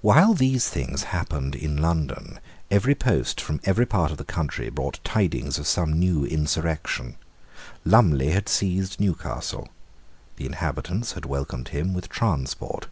While 0.00 0.32
these 0.32 0.70
things 0.70 1.02
happened 1.12 1.54
in 1.54 1.76
London, 1.76 2.40
every 2.70 2.94
post 2.94 3.38
from 3.38 3.60
every 3.64 3.84
part 3.84 4.10
of 4.10 4.16
the 4.16 4.24
country 4.24 4.70
brought 4.70 4.98
tidings 5.04 5.58
of 5.58 5.66
some 5.66 5.92
new 5.92 6.24
insurrection. 6.24 7.16
Lumley 7.84 8.30
had 8.30 8.48
seized 8.48 8.98
Newcastle. 8.98 9.68
The 10.36 10.46
inhabitants 10.46 11.12
had 11.12 11.26
welcomed 11.26 11.68
him 11.68 11.92
with 11.92 12.08
transport. 12.08 12.86